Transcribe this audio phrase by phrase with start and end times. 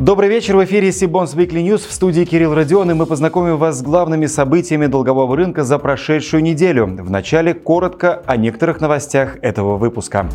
[0.00, 0.56] Добрый вечер.
[0.56, 1.86] В эфире Сибонс Weekly News.
[1.86, 2.90] В студии Кирилл Родион.
[2.90, 6.86] И мы познакомим вас с главными событиями долгового рынка за прошедшую неделю.
[6.86, 10.26] Вначале коротко о некоторых новостях этого выпуска.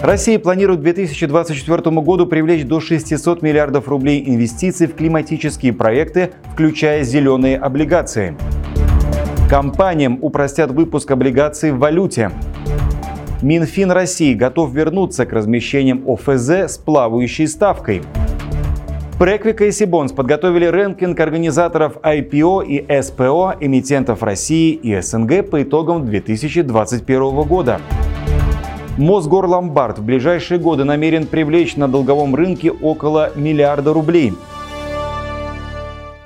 [0.00, 7.02] Россия планирует к 2024 году привлечь до 600 миллиардов рублей инвестиций в климатические проекты, включая
[7.02, 8.36] зеленые облигации.
[9.50, 12.30] Компаниям упростят выпуск облигаций в валюте.
[13.42, 18.00] Минфин России готов вернуться к размещениям ОФЗ с плавающей ставкой–
[19.18, 26.04] Преквика и Сибонс подготовили рэнкинг организаторов IPO и СПО эмитентов России и СНГ по итогам
[26.04, 27.80] 2021 года.
[28.98, 34.32] Мосгорломбард в ближайшие годы намерен привлечь на долговом рынке около миллиарда рублей–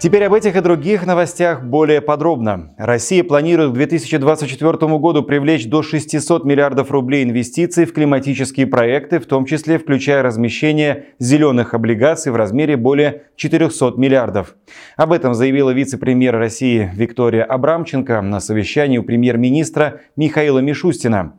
[0.01, 2.73] Теперь об этих и других новостях более подробно.
[2.79, 9.27] Россия планирует к 2024 году привлечь до 600 миллиардов рублей инвестиций в климатические проекты, в
[9.27, 14.55] том числе включая размещение зеленых облигаций в размере более 400 миллиардов.
[14.97, 21.33] Об этом заявила вице-премьер России Виктория Абрамченко на совещании у премьер-министра Михаила Мишустина.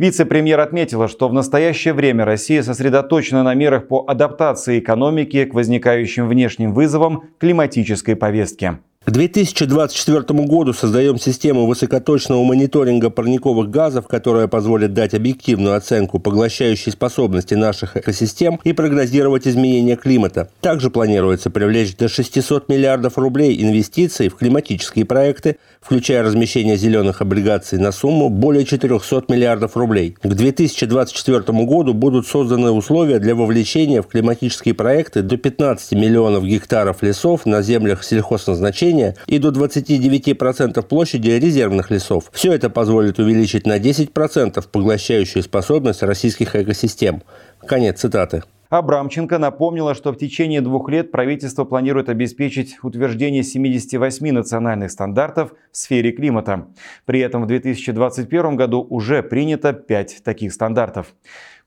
[0.00, 6.26] Вице-премьер отметила, что в настоящее время Россия сосредоточена на мерах по адаптации экономики к возникающим
[6.26, 8.78] внешним вызовам климатической повестки.
[9.10, 16.92] К 2024 году создаем систему высокоточного мониторинга парниковых газов, которая позволит дать объективную оценку поглощающей
[16.92, 20.48] способности наших экосистем и прогнозировать изменения климата.
[20.60, 27.80] Также планируется привлечь до 600 миллиардов рублей инвестиций в климатические проекты, включая размещение зеленых облигаций
[27.80, 30.14] на сумму более 400 миллиардов рублей.
[30.22, 37.02] К 2024 году будут созданы условия для вовлечения в климатические проекты до 15 миллионов гектаров
[37.02, 42.30] лесов на землях сельхозназначения населения и до 29% площади резервных лесов.
[42.32, 47.22] Все это позволит увеличить на 10% поглощающую способность российских экосистем.
[47.66, 48.42] Конец цитаты.
[48.70, 55.76] Абрамченко напомнила, что в течение двух лет правительство планирует обеспечить утверждение 78 национальных стандартов в
[55.76, 56.68] сфере климата.
[57.04, 61.14] При этом в 2021 году уже принято 5 таких стандартов.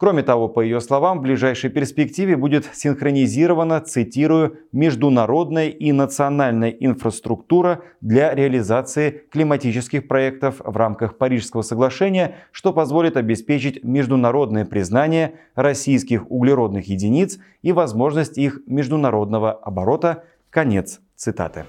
[0.04, 7.84] Кроме того, по ее словам, в ближайшей перспективе будет синхронизирована, цитирую, международная и национальная инфраструктура
[8.02, 16.90] для реализации климатических проектов в рамках Парижского соглашения, что позволит обеспечить международное признание российских углеродных
[16.90, 20.26] единиц и возможность их международного оборота.
[20.50, 21.64] Конец цитаты.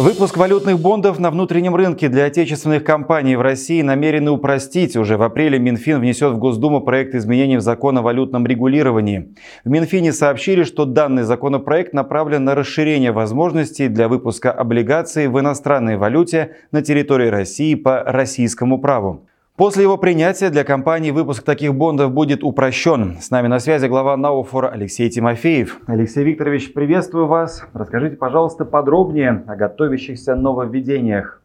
[0.00, 4.96] Выпуск валютных бондов на внутреннем рынке для отечественных компаний в России намерены упростить.
[4.96, 9.34] Уже в апреле Минфин внесет в Госдуму проект изменений в закон о валютном регулировании.
[9.62, 15.98] В Минфине сообщили, что данный законопроект направлен на расширение возможностей для выпуска облигаций в иностранной
[15.98, 19.26] валюте на территории России по российскому праву.
[19.56, 23.18] После его принятия для компании выпуск таких бондов будет упрощен.
[23.20, 25.80] С нами на связи глава Науфор Алексей Тимофеев.
[25.86, 27.64] Алексей Викторович, приветствую вас.
[27.74, 31.42] Расскажите, пожалуйста, подробнее о готовящихся нововведениях.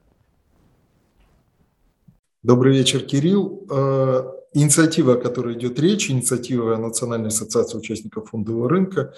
[2.42, 3.66] Добрый вечер, Кирилл.
[3.70, 4.24] Э,
[4.54, 9.14] инициатива, о которой идет речь, инициатива Национальной ассоциации участников фондового рынка,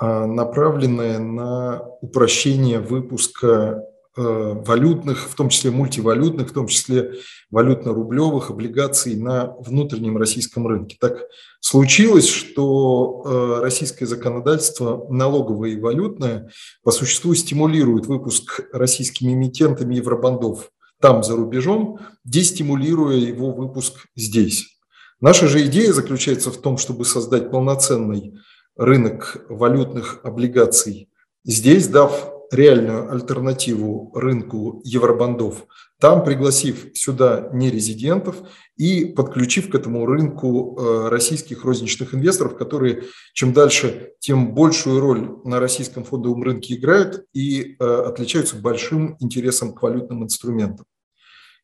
[0.00, 3.82] э, направленная на упрощение выпуска
[4.18, 7.14] валютных, в том числе мультивалютных, в том числе
[7.50, 10.96] валютно-рублевых облигаций на внутреннем российском рынке.
[11.00, 11.26] Так
[11.60, 16.50] случилось, что э, российское законодательство налоговое и валютное
[16.82, 24.78] по существу стимулирует выпуск российскими эмитентами евробандов там, за рубежом, дестимулируя его выпуск здесь.
[25.20, 28.34] Наша же идея заключается в том, чтобы создать полноценный
[28.76, 31.08] рынок валютных облигаций
[31.44, 35.66] здесь, дав реальную альтернативу рынку евробандов,
[36.00, 38.36] там пригласив сюда нерезидентов
[38.76, 43.04] и подключив к этому рынку э, российских розничных инвесторов, которые
[43.34, 49.72] чем дальше, тем большую роль на российском фондовом рынке играют и э, отличаются большим интересом
[49.74, 50.86] к валютным инструментам.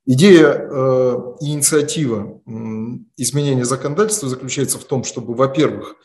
[0.06, 2.42] Идея э, инициатива
[3.16, 5.96] изменения законодательства заключается в том, чтобы, во-первых,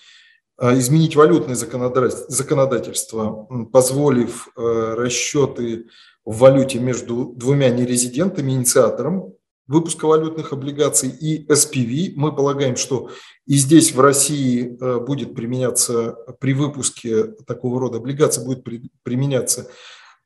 [0.61, 5.87] изменить валютное законодательство, позволив э, расчеты
[6.25, 9.33] в валюте между двумя нерезидентами, инициатором
[9.67, 12.13] выпуска валютных облигаций и SPV.
[12.15, 13.09] Мы полагаем, что
[13.45, 18.65] и здесь в России э, будет применяться при выпуске такого рода облигаций будет
[19.03, 19.73] применяться Э,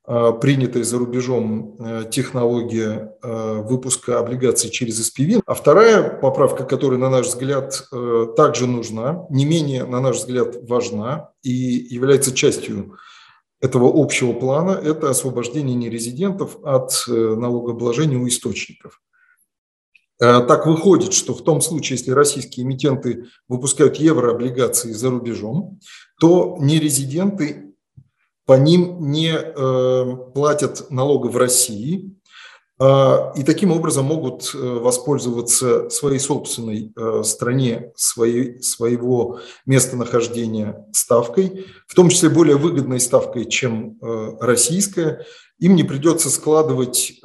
[0.06, 5.42] принятая за рубежом э, технология э, выпуска облигаций через SPV.
[5.46, 7.88] А вторая поправка, которая, на наш взгляд,
[8.36, 12.98] также нужна, не менее, на наш взгляд, важна и является частью
[13.62, 19.02] этого общего плана, это освобождение нерезидентов от налогообложения у источников.
[20.20, 25.80] Так выходит, что в том случае, если российские эмитенты выпускают еврооблигации за рубежом,
[26.20, 27.73] то нерезиденты
[28.46, 29.34] по ним не
[30.34, 32.14] платят налога в России,
[32.80, 41.68] а, и таким образом могут э, воспользоваться своей собственной э, стране, своей, своего местонахождения ставкой,
[41.88, 45.26] в том числе более выгодной ставкой, чем э, российская.
[45.60, 47.22] Им не придется складывать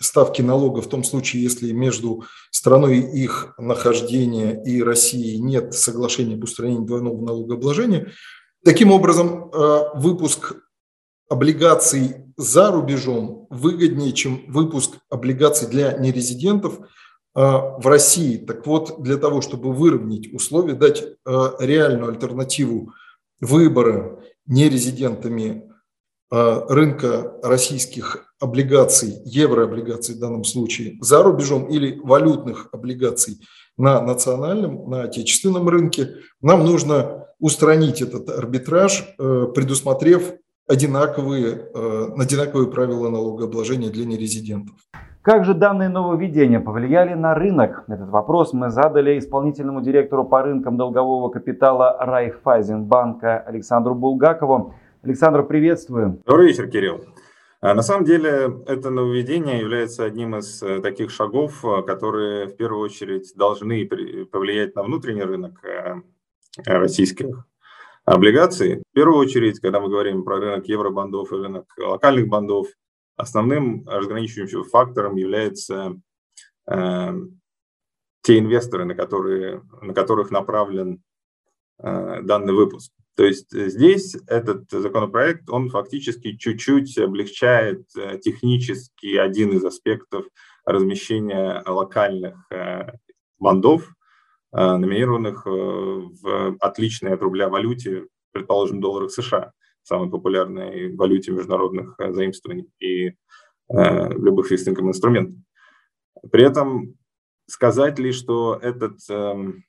[0.00, 6.42] ставки налога в том случае, если между страной их нахождения и Россией нет соглашения об
[6.42, 8.10] устранении двойного налогообложения.
[8.64, 9.50] Таким образом,
[9.94, 10.54] выпуск
[11.30, 16.80] облигаций за рубежом выгоднее, чем выпуск облигаций для нерезидентов
[17.34, 18.36] а, в России.
[18.36, 22.92] Так вот, для того, чтобы выровнять условия, дать а, реальную альтернативу
[23.40, 25.64] выбора нерезидентами
[26.32, 33.40] рынка российских облигаций, еврооблигаций в данном случае, за рубежом или валютных облигаций
[33.76, 40.34] на национальном, на отечественном рынке, нам нужно устранить этот арбитраж, предусмотрев
[40.70, 44.76] одинаковые, э, одинаковые правила налогообложения для нерезидентов.
[45.22, 47.84] Как же данные нововведения повлияли на рынок?
[47.88, 54.74] Этот вопрос мы задали исполнительному директору по рынкам долгового капитала Райффайзенбанка Александру Булгакову.
[55.02, 56.22] Александр, приветствую.
[56.24, 57.00] Добрый вечер, Кирилл.
[57.60, 62.56] А, на самом деле, это нововведение является одним из э, таких шагов, э, которые в
[62.56, 63.86] первую очередь должны
[64.30, 65.60] повлиять на внутренний рынок
[66.64, 67.46] российских
[68.04, 68.82] облигаций.
[68.90, 72.68] В первую очередь, когда мы говорим про рынок евробандов и рынок локальных бандов,
[73.16, 76.00] основным разграничивающим фактором является
[76.66, 77.12] э,
[78.22, 81.02] те инвесторы, на, которые, на которых направлен
[81.78, 82.92] э, данный выпуск.
[83.16, 90.26] То есть здесь этот законопроект, он фактически чуть-чуть облегчает э, технически один из аспектов
[90.64, 92.92] размещения локальных э,
[93.38, 93.92] бандов
[94.52, 99.52] номинированных э, в отличной от рубля валюте, предположим, долларах США,
[99.82, 103.14] самой популярной валюте международных э, заимствований и
[103.72, 105.36] любых фикс инструментов.
[106.32, 106.96] При этом
[107.46, 109.64] сказать ли, что этот эм,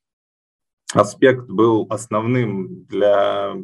[0.93, 3.55] аспект был основным для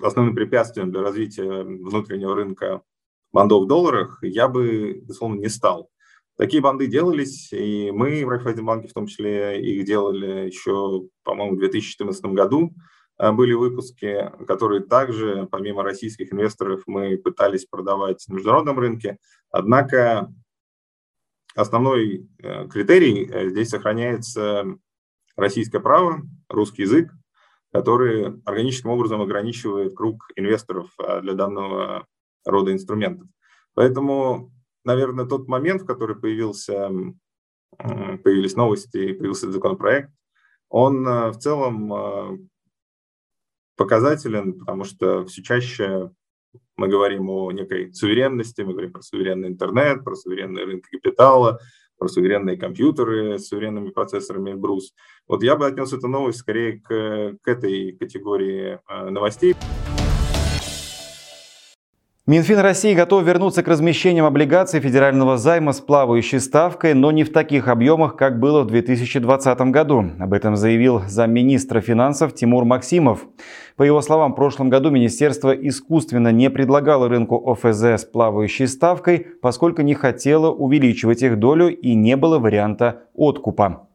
[0.00, 2.82] основным препятствием для развития внутреннего рынка
[3.32, 5.90] бандов в долларах, я бы, безусловно, не стал.
[6.38, 11.58] Такие банды делались, и мы в Райфайзенбанке в том числе их делали еще, по-моему, в
[11.58, 12.72] 2014 году.
[13.16, 19.18] А, были выпуски, которые также, помимо российских инвесторов, мы пытались продавать на международном рынке.
[19.50, 20.32] Однако
[21.56, 24.64] основной э, критерий э, здесь сохраняется
[25.36, 27.10] российское право, русский язык,
[27.72, 30.90] который органическим образом ограничивает круг инвесторов
[31.22, 32.06] для данного
[32.44, 33.26] рода инструментов.
[33.74, 34.52] Поэтому
[34.88, 36.90] наверное, тот момент, в который появился,
[37.78, 40.10] появились новости, появился законопроект,
[40.68, 42.38] он э, в целом э,
[43.76, 46.10] показателен, потому что все чаще
[46.76, 51.58] мы говорим о некой суверенности, мы говорим про суверенный интернет, про суверенный рынок капитала,
[51.98, 54.94] про суверенные компьютеры с суверенными процессорами Брус.
[55.26, 59.54] Вот я бы отнес эту новость скорее к, к этой категории э, новостей.
[62.28, 67.32] Минфин России готов вернуться к размещениям облигаций федерального займа с плавающей ставкой, но не в
[67.32, 70.04] таких объемах, как было в 2020 году.
[70.20, 73.26] Об этом заявил замминистра финансов Тимур Максимов.
[73.76, 79.26] По его словам, в прошлом году министерство искусственно не предлагало рынку ОФЗ с плавающей ставкой,
[79.40, 83.87] поскольку не хотело увеличивать их долю и не было варианта откупа.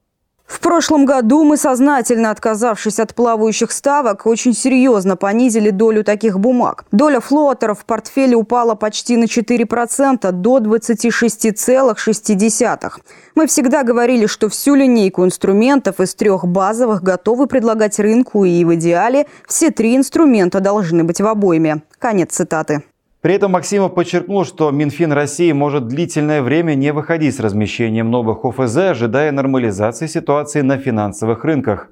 [0.53, 6.85] В прошлом году мы, сознательно отказавшись от плавающих ставок, очень серьезно понизили долю таких бумаг.
[6.91, 12.91] Доля флотеров в портфеле упала почти на 4% до 26,6%.
[13.33, 18.75] Мы всегда говорили, что всю линейку инструментов из трех базовых готовы предлагать рынку и в
[18.75, 21.81] идеале все три инструмента должны быть в обойме.
[21.97, 22.83] Конец цитаты.
[23.23, 28.43] При этом Максимов подчеркнул, что Минфин России может длительное время не выходить с размещением новых
[28.43, 31.89] ОФЗ, ожидая нормализации ситуации на финансовых рынках.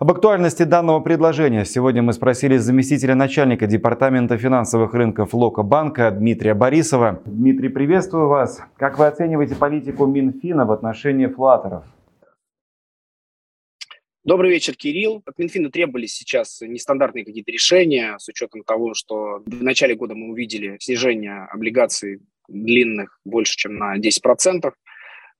[0.00, 6.54] Об актуальности данного предложения сегодня мы спросили заместителя начальника Департамента финансовых рынков Лока банка Дмитрия
[6.54, 7.20] Борисова.
[7.26, 8.60] Дмитрий, приветствую вас.
[8.76, 11.84] Как вы оцениваете политику Минфина в отношении флатеров?
[14.24, 15.20] Добрый вечер, Кирилл.
[15.26, 20.30] От Минфина требовались сейчас нестандартные какие-то решения с учетом того, что в начале года мы
[20.30, 24.72] увидели снижение облигаций длинных больше, чем на 10%.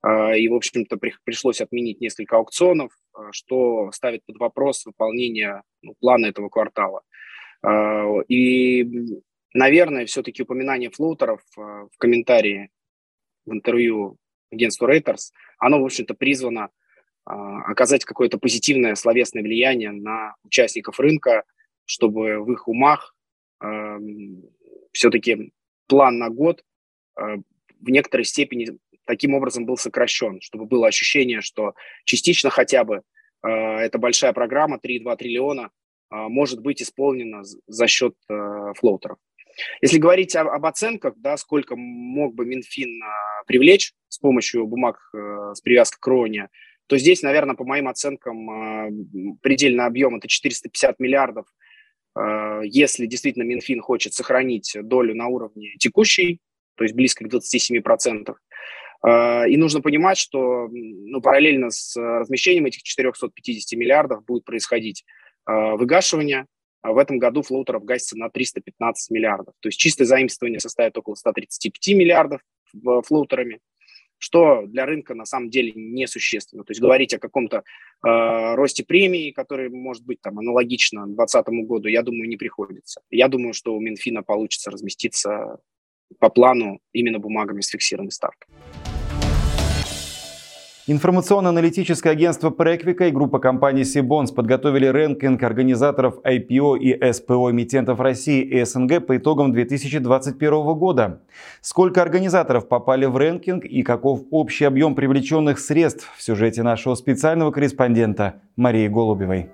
[0.02, 5.94] А, и, в общем-то, пришлось отменить несколько аукционов, а, что ставит под вопрос выполнение ну,
[6.00, 7.02] плана этого квартала.
[7.62, 9.22] А, и,
[9.54, 12.70] наверное, все-таки упоминание флоутеров в комментарии
[13.46, 14.16] в интервью
[14.50, 16.70] агентству Reuters, оно, в общем-то, призвано
[17.24, 21.44] оказать какое-то позитивное словесное влияние на участников рынка,
[21.84, 23.14] чтобы в их умах
[24.92, 25.52] все-таки
[25.86, 26.64] план на год
[27.14, 31.74] в некоторой степени таким образом был сокращен, чтобы было ощущение, что
[32.04, 33.02] частично хотя бы
[33.42, 35.70] э, эта большая программа 3,2 триллиона
[36.10, 39.18] э, может быть исполнена за счет э, флоутеров.
[39.82, 43.06] Если говорить об, об оценках, да, сколько мог бы Минфин э,
[43.46, 46.48] привлечь с помощью бумаг э, с привязкой к кроне,
[46.86, 48.90] то здесь, наверное, по моим оценкам, э,
[49.40, 51.46] предельный объем это 450 миллиардов,
[52.16, 56.40] э, если действительно Минфин хочет сохранить долю на уровне текущей,
[56.76, 58.34] то есть близко к 27%.
[59.02, 65.04] А, и нужно понимать, что ну, параллельно с размещением этих 450 миллиардов будет происходить
[65.44, 66.46] а, выгашивание.
[66.82, 69.54] В этом году флоутеров гасится на 315 миллиардов.
[69.60, 72.40] То есть чистое заимствование составит около 135 миллиардов
[73.06, 73.60] флоутерами,
[74.22, 76.62] что для рынка на самом деле несущественно.
[76.62, 77.62] То есть говорить о каком-то э,
[78.54, 83.02] росте премии, который может быть там аналогично 2020 году, я думаю, не приходится.
[83.10, 85.58] Я думаю, что у Минфина получится разместиться
[86.20, 88.48] по плану именно бумагами с фиксированной ставкой.
[90.88, 98.42] Информационно-аналитическое агентство Преквика и группа компаний Сибонс подготовили рэнкинг организаторов IPO и СПО эмитентов России
[98.42, 101.20] и СНГ по итогам 2021 года.
[101.60, 107.52] Сколько организаторов попали в рэнкинг и каков общий объем привлеченных средств в сюжете нашего специального
[107.52, 109.50] корреспондента Марии Голубевой.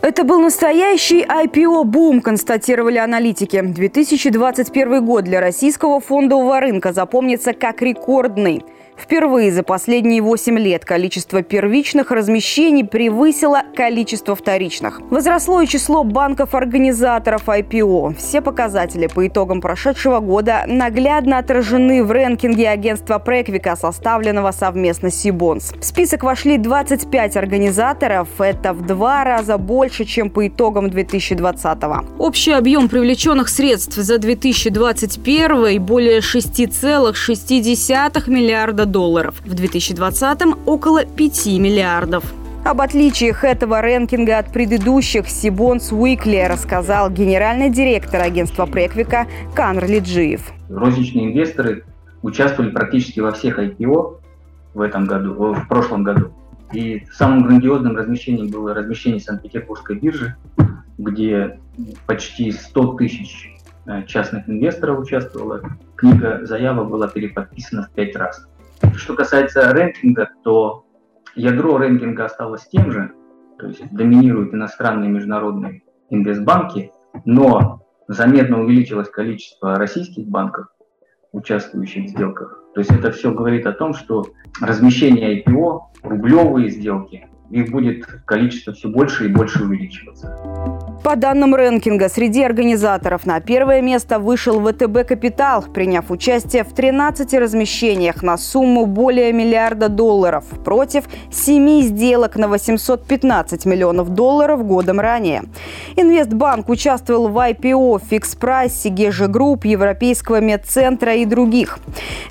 [0.00, 3.60] Это был настоящий IPO-бум, констатировали аналитики.
[3.60, 8.64] 2021 год для российского фондового рынка запомнится как рекордный–
[8.98, 15.00] Впервые за последние 8 лет количество первичных размещений превысило количество вторичных.
[15.10, 18.16] Возросло и число банков-организаторов IPO.
[18.16, 25.14] Все показатели по итогам прошедшего года наглядно отражены в рэнкинге агентства Преквика, составленного совместно с
[25.14, 25.72] Сибонс.
[25.80, 28.28] В список вошли 25 организаторов.
[28.40, 32.04] Это в два раза больше, чем по итогам 2020 -го.
[32.18, 39.40] Общий объем привлеченных средств за 2021 более 6,6 миллиарда долларов.
[39.44, 42.24] В 2020-м около 5 миллиардов.
[42.64, 50.52] Об отличиях этого рэнкинга от предыдущих Сибонс Уикли рассказал генеральный директор агентства Преквика Канр Лиджиев.
[50.68, 51.84] Розничные инвесторы
[52.22, 54.20] участвовали практически во всех IPO
[54.74, 56.32] в этом году, в прошлом году.
[56.72, 60.36] И самым грандиозным размещением было размещение Санкт-Петербургской биржи,
[60.98, 61.58] где
[62.06, 63.50] почти 100 тысяч
[63.86, 65.62] э, частных инвесторов участвовало.
[65.96, 68.46] Книга заявок была переподписана в пять раз.
[68.98, 70.84] Что касается рэнкинга, то
[71.36, 73.12] ядро рэнкинга осталось тем же,
[73.58, 76.90] то есть доминируют иностранные международные инвестбанки,
[77.24, 80.66] но заметно увеличилось количество российских банков,
[81.30, 82.60] участвующих в сделках.
[82.74, 84.26] То есть это все говорит о том, что
[84.60, 90.36] размещение IPO, рублевые сделки, их будет количество все больше и больше увеличиваться.
[91.02, 97.34] По данным рэнкинга, среди организаторов на первое место вышел ВТБ «Капитал», приняв участие в 13
[97.34, 105.44] размещениях на сумму более миллиарда долларов против 7 сделок на 815 миллионов долларов годом ранее.
[105.96, 111.78] Инвестбанк участвовал в IPO, Fix Price, Сегежи Групп, Европейского медцентра и других.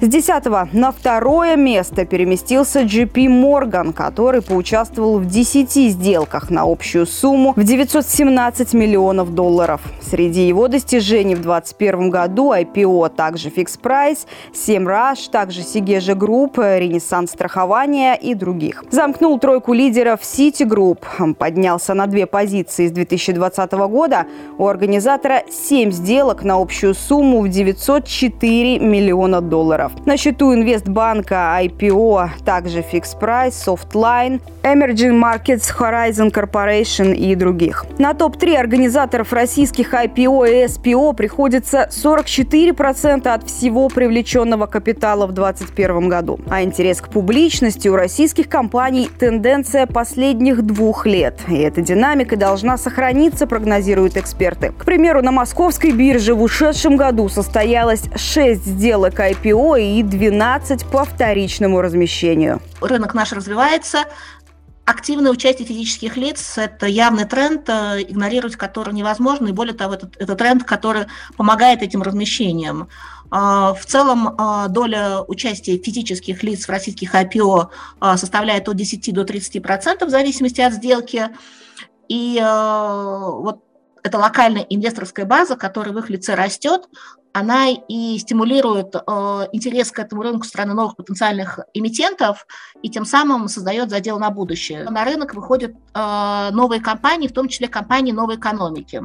[0.01, 7.05] С 10 на второе место переместился JP Morgan, который поучаствовал в 10 сделках на общую
[7.05, 9.81] сумму в 917 15 миллионов долларов.
[10.01, 14.19] Среди его достижений в 2021 году IPO, также Fix Price,
[14.53, 18.83] 7 Rush, также Сегежа Групп, Ренессанс страхования и других.
[18.89, 24.25] Замкнул тройку лидеров Citigroup, поднялся на две позиции с 2020 года.
[24.57, 29.91] У организатора 7 сделок на общую сумму в 904 миллиона долларов.
[30.05, 37.85] На счету Инвестбанка IPO, также Fix Price, Softline, Emerging Markets, Horizon Corporation и других.
[37.99, 45.33] На топ-3 3 организаторов российских IPO и SPO приходится 44% от всего привлеченного капитала в
[45.33, 46.39] 2021 году.
[46.49, 51.41] А интерес к публичности у российских компаний– тенденция последних двух лет.
[51.49, 54.71] И эта динамика должна сохраниться, прогнозируют эксперты.
[54.77, 61.03] К примеру, на московской бирже в ушедшем году состоялось 6 сделок IPO и 12 по
[61.03, 62.61] вторичному размещению.
[62.79, 64.05] Рынок наш развивается,
[64.87, 70.09] Активное участие физических лиц– это явный тренд, э, игнорировать который невозможно, и более того, это,
[70.17, 72.87] это тренд, который помогает этим размещениям.
[73.29, 77.67] А, в целом а, доля участия физических лиц в российских IPO
[77.99, 81.31] а, составляет от 10 до 30% в зависимости от сделки.
[82.07, 83.65] И вот
[84.03, 86.87] эта локальная инвесторская база, которая в их лице растет,
[87.39, 88.99] она и стимулирует э,
[89.51, 92.47] интерес к этому рынку страны новых потенциальных эмитентов
[92.81, 94.89] и тем самым создает задел на будущее.
[94.89, 99.01] На рынок выходят э, новые компании, в том числе компании новой экономики.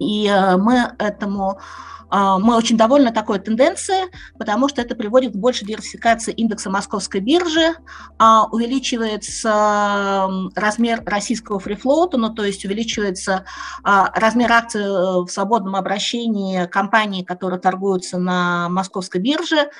[0.00, 1.60] И э, мы этому
[2.10, 7.20] а, мы очень довольны такой тенденцией, потому что это приводит к большей диверсификации индекса московской
[7.20, 7.74] биржи,
[8.18, 13.44] а, увеличивается размер российского фрифлоута, ну то есть увеличивается
[13.84, 19.70] а, размер акций э, в свободном обращении компаний, которые торгуются на московской бирже,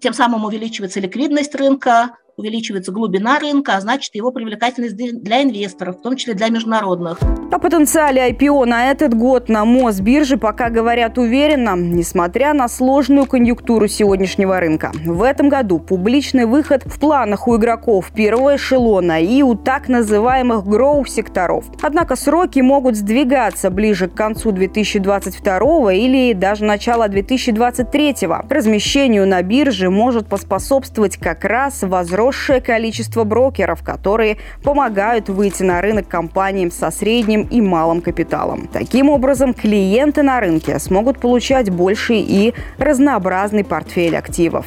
[0.00, 6.02] тем самым увеличивается ликвидность рынка, увеличивается глубина рынка, а значит его привлекательность для инвесторов, в
[6.02, 7.18] том числе для международных.
[7.50, 13.86] О потенциале IPO на этот год на Мосбирже пока говорят уверенно, несмотря на сложную конъюнктуру
[13.88, 14.90] сегодняшнего рынка.
[15.04, 20.66] В этом году публичный выход в планах у игроков первого эшелона и у так называемых
[20.66, 21.66] гроу-секторов.
[21.80, 28.16] Однако сроки могут сдвигаться ближе к концу 2022 или даже начала 2023.
[28.48, 35.80] Размещению на бирже может поспособствовать как раз возрост возросшее количество брокеров, которые помогают выйти на
[35.80, 38.68] рынок компаниям со средним и малым капиталом.
[38.72, 44.66] Таким образом, клиенты на рынке смогут получать больший и разнообразный портфель активов.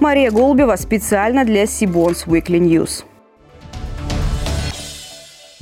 [0.00, 3.04] Мария Голубева специально для Сибонс Weekly News.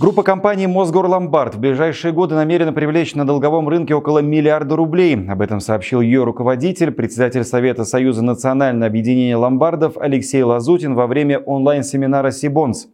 [0.01, 5.19] Группа компаний «Мосгорломбард» в ближайшие годы намерена привлечь на долговом рынке около миллиарда рублей.
[5.29, 11.41] Об этом сообщил ее руководитель, председатель Совета Союза национального объединения ломбардов Алексей Лазутин во время
[11.41, 12.87] онлайн-семинара «Сибонс».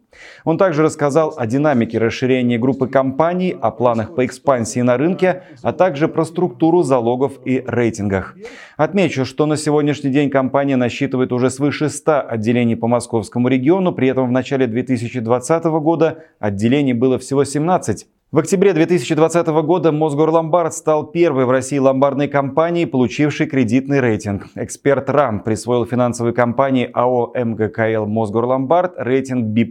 [0.43, 5.73] Он также рассказал о динамике расширения группы компаний, о планах по экспансии на рынке, а
[5.73, 8.35] также про структуру залогов и рейтингах.
[8.77, 14.07] Отмечу, что на сегодняшний день компания насчитывает уже свыше 100 отделений по московскому региону, при
[14.07, 18.07] этом в начале 2020 года отделений было всего 17.
[18.35, 24.47] В октябре 2020 года Мосгорломбард стал первой в России ломбардной компанией, получившей кредитный рейтинг.
[24.55, 29.65] Эксперт РАН присвоил финансовой компании АО МГКЛ Мосгорломбард рейтинг B+,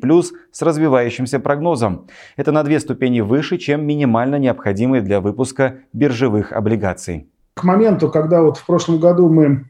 [0.51, 2.07] с развивающимся прогнозом.
[2.39, 7.29] Это на две ступени выше, чем минимально необходимый для выпуска биржевых облигаций.
[7.57, 9.67] К моменту, когда вот в прошлом году мы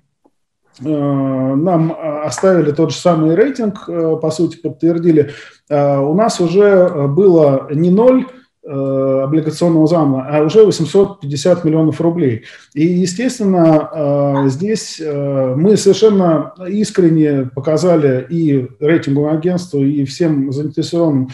[0.79, 5.31] э, нам оставили тот же самый рейтинг, э, по сути, подтвердили,
[5.69, 12.45] э, у нас уже было не ноль, Э, облигационного займа, а уже 850 миллионов рублей.
[12.73, 21.29] И, естественно, э, здесь э, мы совершенно искренне показали и рейтинговому агентству, и всем заинтересованным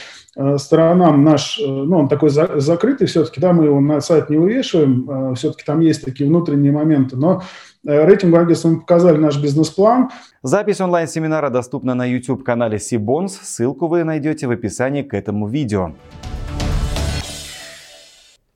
[0.57, 5.65] сторонам наш, ну, он такой закрытый все-таки, да, мы его на сайт не вывешиваем, все-таки
[5.67, 7.43] там есть такие внутренние моменты, но
[7.85, 10.11] агентству мы показали наш бизнес-план.
[10.43, 15.93] Запись онлайн-семинара доступна на YouTube-канале Сибонс, ссылку вы найдете в описании к этому видео.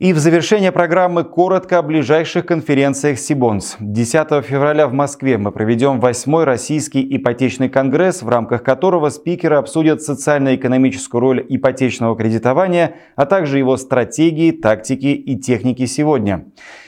[0.00, 3.76] И в завершение программы коротко о ближайших конференциях Сибонс.
[3.78, 10.02] 10 февраля в Москве мы проведем восьмой российский ипотечный конгресс, в рамках которого спикеры обсудят
[10.02, 16.46] социально-экономическую роль ипотечного кредитования, а также его стратегии, тактики и техники сегодня.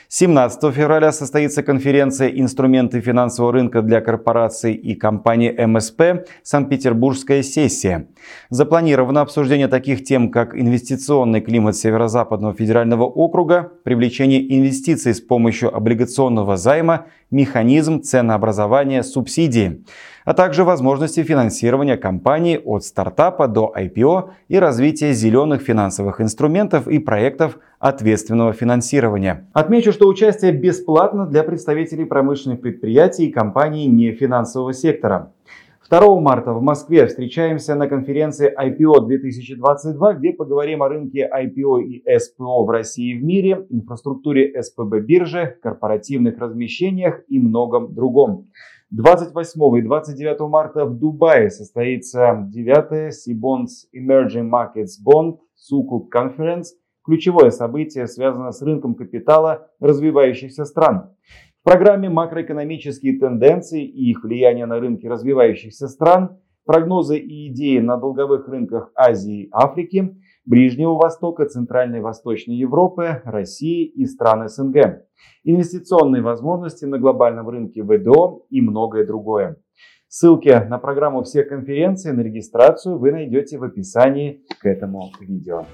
[0.08, 6.26] 17 февраля состоится конференция «Инструменты финансового рынка для корпораций и компаний МСП.
[6.44, 8.06] Санкт-Петербургская сессия».
[8.48, 16.56] Запланировано обсуждение таких тем, как инвестиционный климат Северо-Западного федерального округа, привлечение инвестиций с помощью облигационного
[16.56, 19.82] займа, механизм ценообразования субсидии
[20.26, 26.98] а также возможности финансирования компании от стартапа до IPO и развития зеленых финансовых инструментов и
[26.98, 29.48] проектов ответственного финансирования.
[29.52, 35.32] Отмечу, что участие бесплатно для представителей промышленных предприятий и компаний нефинансового сектора.
[35.88, 42.02] 2 марта в Москве встречаемся на конференции IPO 2022, где поговорим о рынке IPO и
[42.04, 48.48] SPO в России и в мире, инфраструктуре СПБ биржи, корпоративных размещениях и многом другом.
[48.92, 56.66] 28 и 29 марта в Дубае состоится 9 Сибонс Emerging Markets Bond Sukuk Conference,
[57.04, 61.10] ключевое событие, связанное с рынком капитала развивающихся стран.
[61.62, 67.96] В программе макроэкономические тенденции и их влияние на рынки развивающихся стран, прогнозы и идеи на
[67.96, 70.16] долговых рынках Азии и Африки,
[70.46, 75.06] Ближнего Востока, Центральной и Восточной Европы, России и стран СНГ
[75.44, 79.56] инвестиционные возможности на глобальном рынке ВДО и многое другое.
[80.08, 85.66] Ссылки на программу всех конференций на регистрацию вы найдете в описании к этому видео.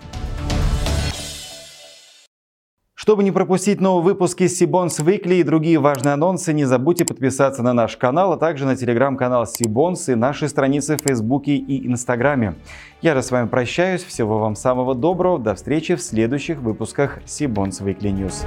[3.02, 7.72] Чтобы не пропустить новые выпуски Сибонс Weekly и другие важные анонсы, не забудьте подписаться на
[7.72, 12.54] наш канал, а также на телеграм-канал Сибонс и наши страницы в Фейсбуке и Инстаграме.
[13.00, 14.04] Я же с вами прощаюсь.
[14.04, 15.40] Всего вам самого доброго.
[15.40, 18.46] До встречи в следующих выпусках Сибонс Weekly News.